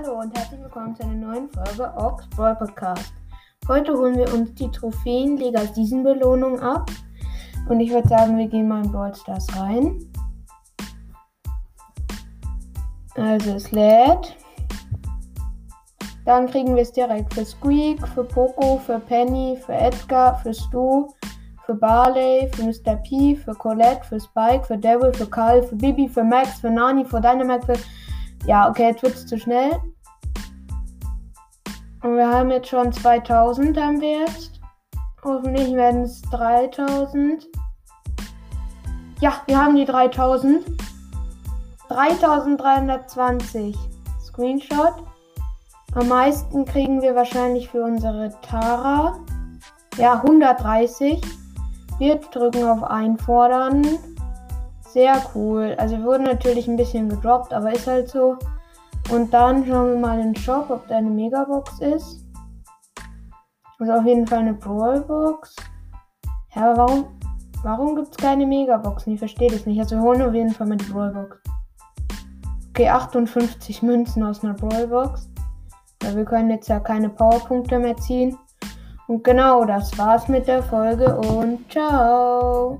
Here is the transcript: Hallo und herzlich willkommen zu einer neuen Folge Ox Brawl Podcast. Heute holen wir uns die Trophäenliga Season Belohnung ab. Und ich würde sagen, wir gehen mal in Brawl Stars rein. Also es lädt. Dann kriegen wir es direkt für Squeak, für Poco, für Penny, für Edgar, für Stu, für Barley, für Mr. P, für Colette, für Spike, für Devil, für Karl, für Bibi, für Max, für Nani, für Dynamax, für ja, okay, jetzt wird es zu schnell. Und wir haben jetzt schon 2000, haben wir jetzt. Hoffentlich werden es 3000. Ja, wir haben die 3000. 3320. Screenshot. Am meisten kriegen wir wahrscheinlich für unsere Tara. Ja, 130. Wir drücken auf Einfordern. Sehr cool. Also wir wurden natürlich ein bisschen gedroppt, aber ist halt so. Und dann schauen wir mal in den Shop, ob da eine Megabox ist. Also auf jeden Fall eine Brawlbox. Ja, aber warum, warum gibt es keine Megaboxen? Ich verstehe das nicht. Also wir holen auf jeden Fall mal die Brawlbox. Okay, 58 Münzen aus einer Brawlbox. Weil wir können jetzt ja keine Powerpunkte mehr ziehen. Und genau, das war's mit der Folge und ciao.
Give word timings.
Hallo 0.00 0.20
und 0.20 0.32
herzlich 0.38 0.60
willkommen 0.60 0.94
zu 0.94 1.02
einer 1.02 1.14
neuen 1.14 1.48
Folge 1.48 1.92
Ox 1.96 2.24
Brawl 2.30 2.54
Podcast. 2.54 3.12
Heute 3.66 3.92
holen 3.94 4.16
wir 4.16 4.32
uns 4.32 4.54
die 4.54 4.70
Trophäenliga 4.70 5.62
Season 5.74 6.04
Belohnung 6.04 6.60
ab. 6.60 6.88
Und 7.68 7.80
ich 7.80 7.90
würde 7.90 8.06
sagen, 8.06 8.38
wir 8.38 8.46
gehen 8.46 8.68
mal 8.68 8.84
in 8.84 8.92
Brawl 8.92 9.12
Stars 9.12 9.48
rein. 9.56 9.98
Also 13.16 13.54
es 13.54 13.72
lädt. 13.72 14.36
Dann 16.24 16.46
kriegen 16.46 16.76
wir 16.76 16.82
es 16.82 16.92
direkt 16.92 17.34
für 17.34 17.44
Squeak, 17.44 18.06
für 18.06 18.22
Poco, 18.22 18.78
für 18.78 19.00
Penny, 19.00 19.58
für 19.66 19.74
Edgar, 19.74 20.38
für 20.38 20.54
Stu, 20.54 21.08
für 21.66 21.74
Barley, 21.74 22.48
für 22.54 22.62
Mr. 22.62 22.94
P, 22.98 23.34
für 23.34 23.54
Colette, 23.54 24.04
für 24.04 24.20
Spike, 24.20 24.62
für 24.62 24.78
Devil, 24.78 25.12
für 25.12 25.26
Karl, 25.28 25.60
für 25.64 25.74
Bibi, 25.74 26.08
für 26.08 26.22
Max, 26.22 26.60
für 26.60 26.70
Nani, 26.70 27.04
für 27.04 27.20
Dynamax, 27.20 27.66
für 27.66 27.74
ja, 28.46 28.68
okay, 28.68 28.88
jetzt 28.88 29.02
wird 29.02 29.14
es 29.14 29.26
zu 29.26 29.38
schnell. 29.38 29.72
Und 32.08 32.16
wir 32.16 32.26
haben 32.26 32.50
jetzt 32.50 32.68
schon 32.68 32.90
2000, 32.90 33.78
haben 33.78 34.00
wir 34.00 34.20
jetzt. 34.20 34.62
Hoffentlich 35.22 35.74
werden 35.74 36.04
es 36.04 36.22
3000. 36.22 37.46
Ja, 39.20 39.34
wir 39.46 39.62
haben 39.62 39.76
die 39.76 39.84
3000. 39.84 40.64
3320. 41.88 43.76
Screenshot. 44.24 44.94
Am 45.94 46.08
meisten 46.08 46.64
kriegen 46.64 47.02
wir 47.02 47.14
wahrscheinlich 47.14 47.68
für 47.68 47.84
unsere 47.84 48.30
Tara. 48.40 49.18
Ja, 49.98 50.14
130. 50.14 51.20
Wir 51.98 52.16
drücken 52.16 52.64
auf 52.64 52.84
Einfordern. 52.84 53.86
Sehr 54.80 55.20
cool. 55.34 55.74
Also 55.76 55.98
wir 55.98 56.04
wurden 56.04 56.24
natürlich 56.24 56.68
ein 56.68 56.76
bisschen 56.76 57.10
gedroppt, 57.10 57.52
aber 57.52 57.74
ist 57.74 57.86
halt 57.86 58.08
so. 58.08 58.38
Und 59.10 59.32
dann 59.32 59.64
schauen 59.66 59.88
wir 59.88 59.96
mal 59.96 60.18
in 60.18 60.32
den 60.32 60.36
Shop, 60.36 60.68
ob 60.68 60.86
da 60.88 60.98
eine 60.98 61.10
Megabox 61.10 61.80
ist. 61.80 62.24
Also 63.78 63.92
auf 63.92 64.04
jeden 64.04 64.26
Fall 64.26 64.40
eine 64.40 64.54
Brawlbox. 64.54 65.56
Ja, 66.54 66.72
aber 66.72 66.76
warum, 66.78 67.04
warum 67.62 67.96
gibt 67.96 68.10
es 68.10 68.16
keine 68.16 68.44
Megaboxen? 68.44 69.14
Ich 69.14 69.18
verstehe 69.18 69.50
das 69.50 69.64
nicht. 69.66 69.78
Also 69.78 69.96
wir 69.96 70.02
holen 70.02 70.22
auf 70.22 70.34
jeden 70.34 70.50
Fall 70.50 70.66
mal 70.66 70.76
die 70.76 70.90
Brawlbox. 70.92 71.38
Okay, 72.70 72.88
58 72.88 73.82
Münzen 73.82 74.22
aus 74.24 74.44
einer 74.44 74.54
Brawlbox. 74.54 75.30
Weil 76.00 76.16
wir 76.16 76.24
können 76.24 76.50
jetzt 76.50 76.68
ja 76.68 76.80
keine 76.80 77.08
Powerpunkte 77.08 77.78
mehr 77.78 77.96
ziehen. 77.96 78.36
Und 79.06 79.24
genau, 79.24 79.64
das 79.64 79.96
war's 79.96 80.28
mit 80.28 80.46
der 80.46 80.62
Folge 80.62 81.16
und 81.16 81.70
ciao. 81.72 82.78